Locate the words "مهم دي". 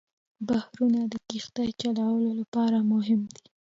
2.91-3.43